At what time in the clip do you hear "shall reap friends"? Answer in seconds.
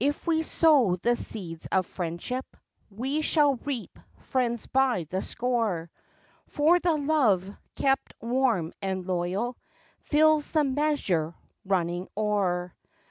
3.20-4.66